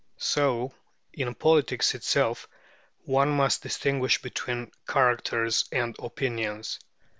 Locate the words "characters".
4.87-5.65